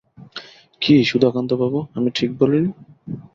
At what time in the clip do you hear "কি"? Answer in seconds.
0.81-0.93